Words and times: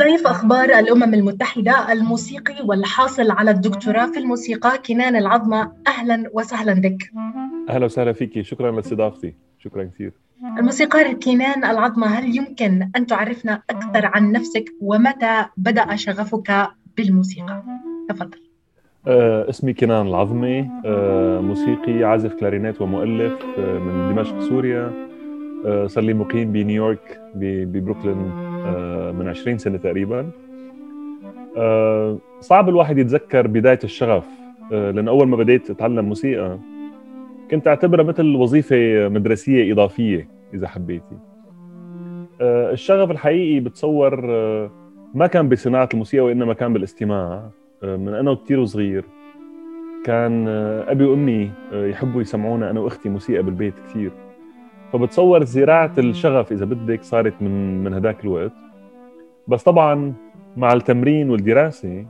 ضيف 0.00 0.26
أخبار 0.26 0.64
الأمم 0.64 1.14
المتحدة 1.14 1.92
الموسيقي 1.92 2.66
والحاصل 2.66 3.30
على 3.30 3.50
الدكتوراه 3.50 4.06
في 4.06 4.18
الموسيقى 4.18 4.78
كنان 4.88 5.16
العظمة 5.16 5.72
أهلا 5.86 6.30
وسهلا 6.32 6.72
بك. 6.72 7.10
أهلا 7.68 7.84
وسهلا 7.84 8.12
فيك. 8.12 8.40
شكرا 8.40 8.70
لاستضافتي 8.70 9.34
شكرا 9.58 9.84
كثير. 9.84 10.12
الموسيقار 10.58 11.12
كنان 11.12 11.64
العظمة 11.64 12.06
هل 12.06 12.36
يمكن 12.36 12.90
أن 12.96 13.06
تعرفنا 13.06 13.62
أكثر 13.70 14.06
عن 14.06 14.32
نفسك؟ 14.32 14.64
ومتى 14.80 15.44
بدأ 15.56 15.96
شغفك 15.96 16.68
بالموسيقى؟ 16.96 17.62
تفضل. 18.08 18.40
آه، 19.06 19.50
اسمي 19.50 19.72
كنان 19.72 20.06
العظمي. 20.06 20.70
آه، 20.84 21.40
موسيقي 21.40 22.04
عازف 22.04 22.34
كلارينيت 22.34 22.80
ومؤلف 22.80 23.32
آه، 23.58 23.78
من 23.78 24.14
دمشق 24.14 24.40
سوريا. 24.40 24.92
آه، 25.66 25.86
صار 25.86 26.04
لي 26.04 26.14
مقيم 26.14 26.52
بنيويورك 26.52 27.20
ببروكلين. 27.34 28.49
من 29.18 29.28
20 29.28 29.58
سنة 29.58 29.76
تقريبا. 29.76 30.30
آه، 31.56 32.18
صعب 32.40 32.68
الواحد 32.68 32.98
يتذكر 32.98 33.46
بداية 33.46 33.78
الشغف 33.84 34.26
لأن 34.70 35.08
أول 35.08 35.28
ما 35.28 35.36
بديت 35.36 35.70
أتعلم 35.70 36.04
موسيقى 36.04 36.58
كنت 37.50 37.68
أعتبرها 37.68 38.04
مثل 38.04 38.36
وظيفة 38.36 39.08
مدرسية 39.08 39.72
إضافية 39.72 40.28
إذا 40.54 40.68
حبيتي. 40.68 41.18
الشغف 42.40 43.10
الحقيقي 43.10 43.60
بتصور 43.60 44.20
ما 45.14 45.26
كان 45.26 45.48
بصناعة 45.48 45.88
الموسيقى 45.94 46.24
وإنما 46.24 46.54
كان 46.54 46.72
بالاستماع. 46.72 47.50
من 47.82 48.14
أنا 48.14 48.34
كثير 48.34 48.64
صغير 48.64 49.04
كان 50.04 50.48
أبي 50.88 51.04
وأمي 51.04 51.50
يحبوا 51.72 52.20
يسمعونا 52.20 52.70
أنا 52.70 52.80
وأختي 52.80 53.08
موسيقى 53.08 53.42
بالبيت 53.42 53.74
كثير 53.88 54.10
فبتصور 54.92 55.44
زراعة 55.44 55.92
الشغف 55.98 56.52
إذا 56.52 56.64
بدك 56.64 57.02
صارت 57.02 57.34
من 57.42 57.84
من 57.84 57.94
هذاك 57.94 58.24
الوقت 58.24 58.52
بس 59.48 59.62
طبعا 59.62 60.12
مع 60.56 60.72
التمرين 60.72 61.30
والدراسة 61.30 62.06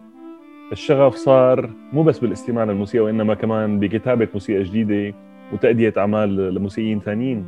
الشغف 0.73 1.15
صار 1.15 1.71
مو 1.93 2.03
بس 2.03 2.19
بالاستماع 2.19 2.65
للموسيقى 2.65 3.05
وإنما 3.05 3.35
كمان 3.35 3.79
بكتابة 3.79 4.29
موسيقى 4.35 4.63
جديدة 4.63 5.17
وتأدية 5.53 5.95
أعمال 5.99 6.55
لموسيقيين 6.55 7.01
ثانيين 7.01 7.45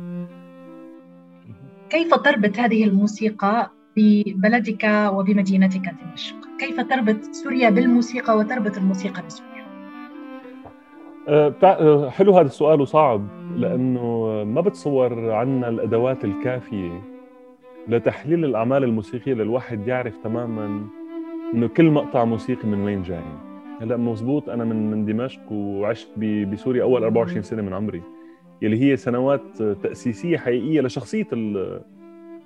كيف 1.89 2.13
تربط 2.13 2.59
هذه 2.59 2.83
الموسيقى 2.83 3.71
ببلدك 3.97 5.09
وبمدينتك 5.13 5.81
دمشق؟ 5.81 6.35
كيف 6.59 6.79
تربط 6.79 7.23
سوريا 7.31 7.69
بالموسيقى 7.69 8.37
وتربط 8.37 8.77
الموسيقى 8.77 9.23
بسوريا؟ 9.25 9.65
أه، 11.27 11.53
أه، 11.63 12.09
حلو 12.09 12.37
هذا 12.37 12.47
السؤال 12.47 12.81
وصعب 12.81 13.42
لأنه 13.55 14.43
ما 14.43 14.61
بتصور 14.61 15.31
عنا 15.31 15.69
الأدوات 15.69 16.25
الكافية 16.25 17.01
لتحليل 17.87 18.45
الأعمال 18.45 18.83
الموسيقية 18.83 19.33
للواحد 19.33 19.87
يعرف 19.87 20.17
تماما 20.23 20.87
إنه 21.53 21.67
كل 21.67 21.91
مقطع 21.91 22.25
موسيقي 22.25 22.67
من 22.67 22.83
وين 22.83 23.01
جاي. 23.01 23.23
هلأ 23.81 23.97
مزبوط 23.97 24.49
أنا 24.49 24.63
من 24.63 24.91
من 24.91 25.05
دمشق 25.05 25.51
وعشت 25.51 26.19
بسوريا 26.19 26.83
أول 26.83 27.03
24 27.03 27.41
سنة 27.41 27.61
من 27.61 27.73
عمري 27.73 28.01
يلي 28.61 28.81
هي 28.81 28.97
سنوات 28.97 29.63
تأسيسية 29.83 30.37
حقيقية 30.37 30.81
لشخصية 30.81 31.27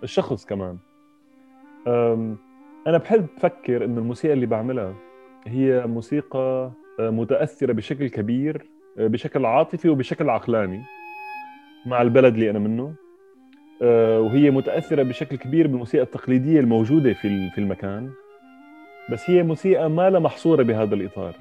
الشخص 0.04 0.46
كمان. 0.46 0.78
أنا 2.88 2.98
بحب 2.98 3.26
أفكر 3.38 3.86
إنه 3.86 4.00
الموسيقى 4.00 4.34
اللي 4.34 4.46
بعملها 4.46 4.94
هي 5.48 5.88
موسيقى 5.88 6.72
متأثرة 7.00 7.74
بشكل 7.74 8.10
كبير 8.10 8.66
بشكل 8.98 9.46
عاطفي 9.46 9.90
وبشكل 9.90 10.30
عقلاني. 10.30 10.82
مع 11.88 12.02
البلد 12.02 12.34
اللي 12.34 12.50
أنا 12.50 12.60
منه. 12.60 12.94
آه، 13.82 14.20
وهي 14.20 14.52
متأثرة 14.52 15.04
بشكل 15.04 15.36
كبير 15.36 15.68
بالموسيقى 15.68 16.04
التقليدية 16.04 16.60
الموجودة 16.60 17.14
في 17.14 17.50
في 17.50 17.58
المكان. 17.58 18.10
بس 19.12 19.30
هي 19.30 19.44
موسيقى 19.44 19.90
ما 19.90 20.10
لها 20.10 20.20
محصورة 20.20 20.64
بهذا 20.64 20.96
الإطار. 20.96 21.36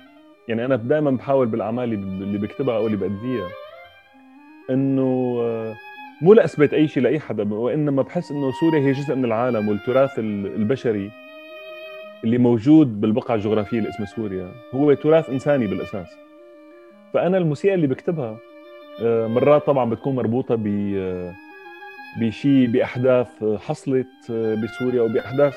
يعني 0.49 0.65
أنا 0.65 0.77
دائما 0.77 1.11
بحاول 1.11 1.47
بالأعمال 1.47 1.93
اللي 1.93 2.39
بكتبها 2.39 2.77
أو 2.77 2.87
اللي 2.87 2.97
بأديها. 2.97 3.49
إنه 4.71 5.39
آه، 5.41 5.75
مو 6.23 6.35
لأثبت 6.35 6.75
أي 6.75 6.89
شيء 6.89 7.03
لأي 7.03 7.21
حدا 7.21 7.55
وإنما 7.55 8.03
بحس 8.03 8.31
إنه 8.31 8.51
سوريا 8.61 8.81
هي 8.81 8.93
جزء 8.93 9.15
من 9.15 9.25
العالم 9.25 9.69
والتراث 9.69 10.19
البشري 10.19 11.11
اللي 12.25 12.39
موجود 12.39 13.01
بالبقعة 13.01 13.35
الجغرافية 13.35 13.79
اللي 13.79 13.89
اسمها 13.89 14.07
سوريا. 14.07 14.53
هو 14.75 14.95
تراث 14.95 15.31
إنساني 15.31 15.67
بالأساس. 15.67 16.09
فأنا 17.15 17.39
الموسيقى 17.39 17.75
اللي 17.75 17.87
بكتبها 17.87 18.39
مرات 19.03 19.67
طبعا 19.67 19.91
بتكون 19.91 20.15
مربوطة 20.15 20.55
ب 20.55 20.67
آه، 20.97 21.35
بشيء 22.21 22.67
بأحداث 22.67 23.45
حصلت 23.45 24.31
آه، 24.31 24.55
بسوريا 24.55 25.01
أو 25.01 25.09
بأحداث 25.09 25.55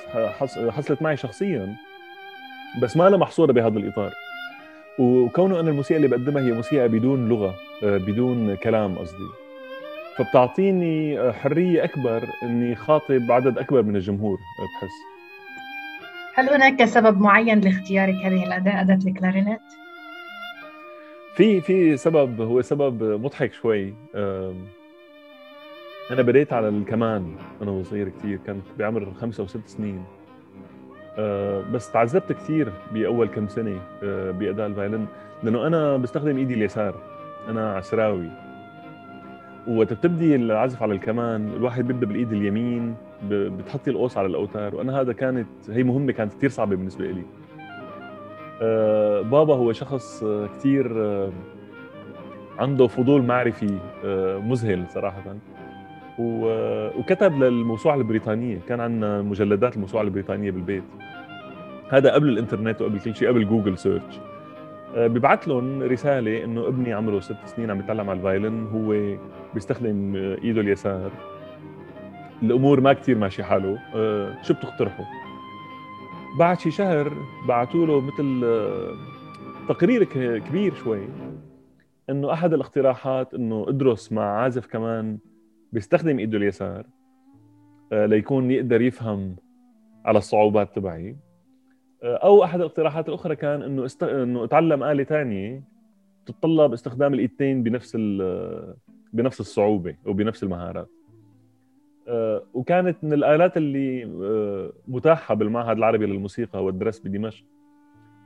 حصلت 0.70 1.02
معي 1.02 1.18
شخصيا 1.18 1.76
بس 2.82 2.98
ما 2.98 3.10
لها 3.10 3.18
محصورة 3.18 3.52
بهذا 3.52 3.80
الإطار. 3.80 4.12
وكونه 5.00 5.60
أنا 5.60 5.70
الموسيقى 5.70 5.98
اللي 5.98 6.08
بقدمها 6.08 6.44
هي 6.44 6.52
موسيقى 6.52 6.88
بدون 6.88 7.30
لغة 7.30 7.56
بدون 7.84 8.56
كلام 8.56 8.96
قصدي. 8.98 9.28
فبتعطيني 10.18 11.32
حرية 11.34 11.84
أكبر 11.84 12.24
إني 12.44 12.76
خاطب 12.76 13.32
عدد 13.32 13.58
أكبر 13.58 13.84
من 13.84 13.96
الجمهور 13.96 14.38
بحس. 14.38 15.10
هل 16.36 16.50
هناك 16.50 16.86
سبب 16.86 17.22
معين 17.22 17.60
لاختيارك 17.60 18.16
هذه 18.16 18.44
الأداة 18.44 18.82
أداة 18.82 19.00
الكلارينيت؟ 19.08 19.60
في 21.40 21.62
في 21.62 21.98
سبب 21.98 22.42
هو 22.42 22.62
سبب 22.62 23.04
مضحك 23.04 23.54
شوي. 23.54 23.94
أنا 26.12 26.22
بديت 26.22 26.54
على 26.54 26.70
الكمان 26.70 27.36
أنا 27.62 27.72
وصغير 27.72 28.10
كثير 28.10 28.40
كنت 28.48 28.64
بعمر 28.80 29.14
خمسة 29.14 29.42
أو 29.42 29.48
ست 29.48 29.68
سنين. 29.68 30.04
أه، 31.18 31.64
بس 31.74 31.92
تعذبت 31.92 32.32
كثير 32.32 32.72
بأول 32.94 33.28
كم 33.28 33.48
سنة 33.48 33.82
أه، 34.04 34.32
بأداء 34.32 34.68
ال 34.68 34.73
violin 34.73 35.06
لأنه 35.44 35.68
أنا 35.68 35.98
بستخدم 35.98 36.38
إيدي 36.38 36.54
اليسار 36.54 36.96
أنا 37.50 37.76
عسراوي. 37.76 38.30
وقت 39.68 39.94
بتبدي 39.94 40.36
العزف 40.36 40.84
على 40.84 40.94
الكمان 40.94 41.54
الواحد 41.54 41.88
بيبدأ 41.88 42.06
بالإيد 42.06 42.34
اليمين 42.34 42.96
بتحطي 43.30 43.92
القوس 43.92 44.18
على 44.18 44.28
الأوتار 44.28 44.76
وأنا 44.76 45.02
هذا 45.02 45.14
كانت 45.14 45.48
هي 45.70 45.84
مهمة 45.84 46.12
كانت 46.12 46.34
كثير 46.34 46.50
صعبة 46.50 46.76
بالنسبة 46.76 47.06
لي 47.06 47.22
آه، 47.22 47.39
بابا 49.22 49.56
هو 49.56 49.74
شخص 49.74 50.24
آه، 50.24 50.48
كثير 50.58 51.04
آه، 51.06 51.30
عنده 52.60 52.88
فضول 52.88 53.24
معرفي 53.24 53.78
مذهل 54.44 54.86
صراحة. 54.90 55.36
وكتب 56.20 57.44
للموسوعة 57.44 57.96
البريطانية 57.96 58.60
كان 58.68 58.80
عندنا 58.80 59.22
مجلدات 59.22 59.76
الموسوعة 59.76 60.02
البريطانية 60.02 60.52
بالبيت. 60.52 60.84
هذا 61.90 62.14
قبل 62.14 62.30
الإنترنت 62.30 62.82
وقبل 62.82 63.00
كل 63.00 63.16
شيء 63.16 63.28
قبل 63.28 63.48
Google 63.48 63.78
search. 63.78 64.20
ببعث 64.98 65.48
لهم 65.48 65.84
رسالة 65.84 66.44
إنه 66.44 66.68
ابني 66.68 66.94
عمره 66.94 67.20
ست 67.20 67.38
سنين 67.46 67.72
عم 67.72 67.80
يتعلم 67.80 68.10
على 68.10 68.18
ال 68.18 68.25
violin 68.25 68.68
هو 68.68 69.18
بيستخدم 69.54 70.16
إيده 70.16 70.62
اليسار. 70.62 71.12
الأمور 72.44 72.82
ما 72.82 72.94
كثير 72.94 73.18
ماشي 73.18 73.44
حاله. 73.44 73.78
شو 74.42 74.54
بتقترحوا 74.54 75.06
بعد 76.38 76.60
شي 76.60 76.72
شهر 76.72 77.14
بعثوا 77.48 77.86
له 77.86 78.02
مثل 78.02 78.42
آه، 78.44 78.94
تقرير 79.70 80.04
كبير 80.40 80.74
شوي 80.76 81.08
إنه 82.10 82.34
أحد 82.34 82.54
الاقتراحات 82.54 83.34
إنه 83.34 83.66
إدرس 83.70 84.12
مع 84.12 84.42
عازف 84.42 84.68
كمان 84.68 85.18
بيستخدم 85.72 86.20
إيده 86.20 86.38
اليسار 86.38 86.86
آه، 87.92 88.06
ليكون 88.06 88.52
يقدر 88.52 88.82
يفهم 88.82 89.36
على 90.06 90.18
الصعوبات 90.18 90.76
تبعي. 90.76 91.18
آه، 92.04 92.16
أو 92.16 92.44
أحد 92.44 92.60
الاقتراحات 92.60 93.10
الأخرى 93.10 93.36
كان 93.36 93.62
إنه 93.62 93.86
است... 93.86 94.04
إنه 94.04 94.44
اتعلم 94.44 94.84
آلة 94.84 95.04
ثانية 95.04 95.64
تتطلب 96.26 96.74
استخدام 96.74 97.14
الإيدتين 97.14 97.64
بنفس 97.64 97.96
ال... 97.96 98.76
بنفس 99.14 99.40
الصعوبة 99.40 99.96
وبنفس 100.06 100.44
المهارات. 100.44 100.90
وكانت 102.54 102.98
من 103.04 103.14
الآلات 103.14 103.58
اللي 103.58 104.04
آه، 104.24 104.72
متاحة 104.88 105.36
بالمعهد 105.36 105.78
العربي 105.78 106.06
للموسيقى 106.06 106.64
والدرس 106.64 107.00
بدمشق. 107.00 107.46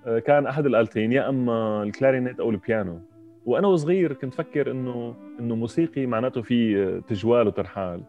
آه، 0.05 0.19
كان 0.19 0.47
أحد 0.47 0.65
الآلتين 0.65 1.11
يا 1.11 1.29
أما 1.29 1.83
الكلارينيت 1.83 2.39
أو 2.39 2.49
البيانو. 2.49 2.99
وأنا 3.45 3.67
وصغير 3.67 4.13
كنت 4.13 4.33
فكر 4.33 4.71
إنه 4.71 5.15
إنه 5.39 5.55
موسيقي 5.55 6.05
معناته 6.05 6.41
في 6.41 7.01
تجوال 7.07 7.47
وترحال. 7.47 8.01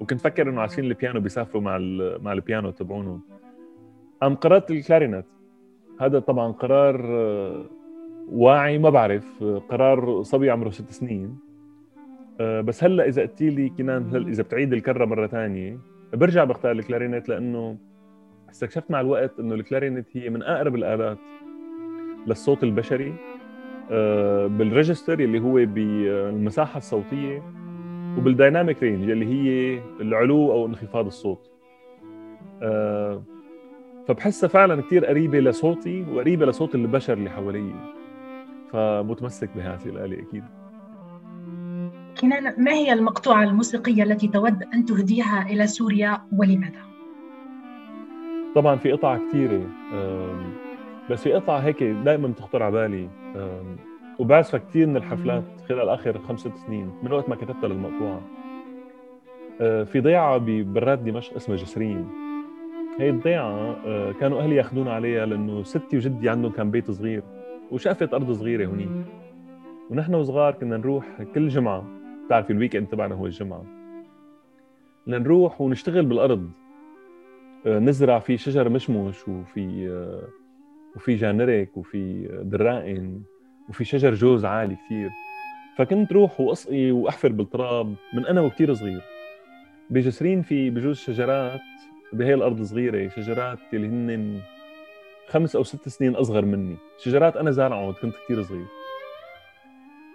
وكنت 0.00 0.20
فكر 0.20 0.50
إنه 0.50 0.60
عازفين 0.60 0.84
البيانو 0.84 1.20
بيسافروا 1.20 1.62
مع 1.62 1.78
مع 2.22 2.32
البيانو 2.32 2.70
تبعونهم 2.70 3.20
قام 4.22 4.34
قررت 4.34 4.70
الكلارينيت. 4.70 5.24
هذا 6.00 6.18
طبعا 6.18 6.52
قرار 6.52 7.06
واعي 8.28 8.78
ما 8.78 8.90
بعرف. 8.90 9.44
قرار 9.44 10.22
صبي 10.22 10.50
عمره 10.50 10.70
ست 10.70 10.90
سنين. 10.90 11.24
آه، 11.24 11.45
بس 12.40 12.84
هلا 12.84 13.08
إذا 13.08 13.22
قلت 13.22 13.42
لي 13.42 13.68
كنان 13.68 14.10
هل 14.12 14.28
إذا 14.28 14.42
بتعيد 14.42 14.72
الكرة 14.72 15.04
مرة 15.04 15.26
ثانية 15.26 15.78
برجع 16.12 16.44
بختار 16.44 16.72
الكلارينيت 16.72 17.28
لأنه 17.28 17.76
استكشفت 18.50 18.90
مع 18.90 19.00
الوقت 19.00 19.40
إنه 19.40 19.54
الكلارينيت 19.54 20.06
هي 20.12 20.30
من 20.30 20.42
أقرب 20.42 20.74
الآلات 20.74 21.18
للصوت 22.26 22.64
البشري 22.64 23.14
آه، 23.90 24.46
بال 24.46 24.61
register 24.61 25.20
اللي 25.20 25.40
هو 25.40 25.52
بالمساحة 25.52 26.78
الصوتية 26.78 27.42
وبال 28.18 28.37
dynamic 28.37 28.82
range 28.82 29.10
اللي 29.10 29.26
هي 29.26 29.80
العلو 30.00 30.52
أو 30.52 30.66
انخفاض 30.66 31.06
الصوت. 31.06 31.50
آه، 32.62 33.22
فبحسها 34.08 34.48
فعلا 34.48 34.82
كثير 34.82 35.06
قريبة 35.06 35.40
لصوتي 35.40 36.04
وقريبة 36.12 36.46
لصوت 36.46 36.74
البشر 36.74 37.12
اللي 37.12 37.30
حوالي 37.30 37.72
فمتمسك 38.72 39.50
بهذه 39.56 39.86
الآلة 39.86 40.22
أكيد. 40.22 40.44
كنان 42.20 42.54
ما 42.58 42.72
هي 42.72 42.92
المقطوعة 42.92 43.44
الموسيقية 43.44 44.02
التي 44.02 44.28
تود 44.28 44.62
أن 44.74 44.84
تهديها 44.84 45.46
إلى 45.50 45.66
سوريا 45.66 46.18
ولماذا؟ 46.32 46.80
طبعا 48.54 48.76
في 48.76 48.92
قطع 48.92 49.18
كثيرة 49.18 49.62
بس 51.10 51.22
في 51.22 51.32
قطعة 51.32 51.58
هيك 51.58 51.82
دائما 51.82 52.28
بتخطر 52.28 52.62
على 52.62 52.72
بالي. 52.72 53.08
وبعزفها 54.18 54.60
كثير 54.60 54.86
من 54.86 54.96
الحفلات 54.96 55.44
خلال 55.68 55.88
آخر 55.88 56.18
خمسة 56.18 56.52
سنين 56.66 56.90
من 57.02 57.12
وقت 57.12 57.28
ما 57.28 57.34
كتبتها 57.34 57.68
للمقطوعة. 57.68 58.20
آه، 59.60 59.84
في 59.84 60.00
ضيعة 60.00 60.38
بريف 60.38 61.04
دمشق 61.04 61.34
اسمها 61.34 61.56
جسرين. 61.56 62.08
هي 62.98 63.10
الضيعة 63.10 63.76
آه، 63.86 64.12
كانوا 64.12 64.40
أهلي 64.40 64.56
ياخذونا 64.56 64.92
عليها 64.92 65.26
لأنه 65.26 65.62
ستي 65.62 65.96
وجدي 65.96 66.28
عندهم 66.28 66.52
كان 66.52 66.70
بيت 66.70 66.90
صغير 66.90 67.22
وشقفة 67.70 68.08
أرض 68.12 68.32
صغيرة 68.32 68.66
هنيك 68.66 68.88
ونحن 69.90 70.14
وصغار 70.14 70.52
كنا 70.52 70.76
نروح 70.76 71.22
كل 71.34 71.48
جمعة 71.48 71.95
بتعرفي 72.26 72.52
ال 72.52 72.76
weekend 72.76 72.86
تبعنا 72.86 73.14
هو 73.14 73.26
الجمعة. 73.26 73.64
بدنا 75.06 75.18
نروح 75.18 75.60
ونشتغل 75.60 76.06
بالأرض. 76.06 76.50
آه، 77.66 77.78
نزرع 77.78 78.18
في 78.18 78.36
شجر 78.36 78.68
مشمش 78.68 79.28
وفي 79.28 79.88
وفي 80.96 81.14
جانرك 81.14 81.76
وفي 81.76 82.28
دراقن 82.42 83.22
وفي 83.68 83.84
شجر 83.84 84.14
جوز 84.14 84.44
عالي 84.44 84.76
كثير 84.86 85.10
فكنت 85.76 86.12
روح 86.12 86.40
واسقي 86.40 86.90
وأحفر 86.90 87.32
بالتراب 87.32 87.94
من 88.14 88.26
أنا 88.26 88.40
وكثير 88.40 88.74
صغير. 88.74 89.00
بجسرين 89.90 90.42
في 90.42 90.70
بجوز 90.70 90.96
شجرات 90.96 91.60
بهي 92.12 92.34
الأرض 92.34 92.60
الصغيرة 92.60 93.08
شجرات 93.08 93.58
اللي 93.72 93.86
هن 93.86 94.40
خمس 95.28 95.56
أو 95.56 95.62
ست 95.62 95.88
سنين 95.88 96.14
أصغر 96.14 96.44
مني. 96.44 96.76
شجرات 96.98 97.36
أنا 97.36 97.50
زارعهم 97.50 97.94
كنت 98.02 98.14
كثير 98.24 98.42
صغير. 98.42 98.66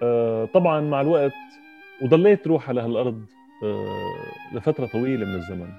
آه 0.04 0.46
طبعا 0.46 0.82
مع 0.82 1.02
الوقت 1.02 1.32
وضليت 2.02 2.48
روح 2.48 2.70
على 2.70 2.82
هالأرض 2.82 3.26
آه 3.64 4.56
لفترة 4.56 4.86
طويلة 4.86 5.26
من 5.26 5.36
الزمن. 5.36 5.70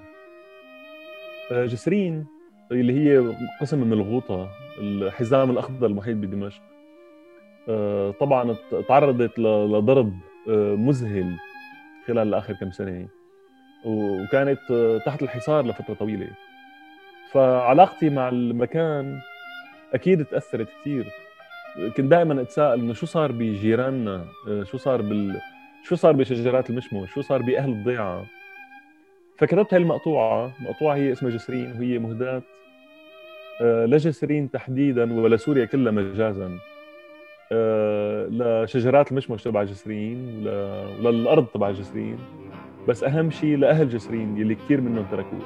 آه 1.53 1.67
جسرين 1.67 2.27
اللي 2.73 2.93
هي 2.93 3.35
قسم 3.61 3.79
من 3.79 3.93
الغوطة 3.93 4.51
الحزام 4.79 5.51
الأخضر 5.51 5.87
المحيط 5.87 6.17
بدمشق. 6.17 6.63
آه، 7.69 8.11
طبعا 8.11 8.57
تعرضت 8.89 9.39
لضرب 9.39 10.13
مذهل 10.79 11.37
خلال 12.07 12.35
اخر 12.35 12.55
كم 12.55 12.71
سنة. 12.71 13.09
وكانت 13.85 14.59
تحت 15.07 15.23
الحصار 15.23 15.67
لفترة 15.67 15.95
طويلة. 15.95 16.29
فعلاقتي 17.33 18.11
مع 18.11 18.29
المكان 18.29 19.21
أكيد 19.95 20.25
تأثرت 20.25 20.69
كثير 20.81 21.07
كنت 21.97 22.07
دائما 22.07 22.41
أتساءل 22.43 22.81
إنه 22.81 22.93
شو 22.93 23.07
صار 23.07 23.33
بجيراننا؟ 23.33 24.25
شو 24.63 24.79
صار 24.79 25.03
بال 25.03 25.41
شو 25.83 25.95
صار 25.95 26.13
بشجرات 26.13 26.71
المشمش؟ 26.71 27.11
شو 27.11 27.21
صار 27.21 27.43
بأهل 27.43 27.71
الضيعة؟ 27.71 28.27
فكتبت 29.37 29.75
هاي 29.75 29.83
المقطوعة 29.83 30.53
مقطوعة 30.61 30.95
هي 30.95 31.13
اسمها 31.13 31.33
جسرين 31.33 31.73
وهي 31.73 31.99
مهداة 31.99 32.43
لجسرين 33.61 34.51
تحديدا 34.51 35.21
ولسوريا 35.21 35.65
كلها 35.65 35.93
مجازا. 35.93 36.59
آه، 37.53 38.29
لشجرات 38.31 39.13
المشمش 39.13 39.43
تبع 39.43 39.63
جسرين 39.63 40.47
وللارض 41.05 41.47
تبع 41.47 41.71
جسرين. 41.71 42.19
بس 42.89 43.05
أهم 43.05 43.31
شيء 43.31 43.57
لأهل 43.57 43.89
جسرين 43.89 44.37
يلي 44.37 44.55
كثير 44.55 44.81
منهم 44.81 45.07
تركوه. 45.11 45.41